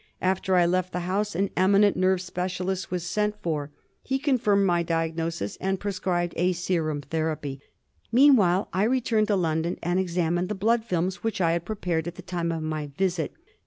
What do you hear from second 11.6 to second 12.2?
pre pared at